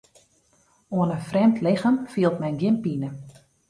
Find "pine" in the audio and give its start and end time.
2.83-3.09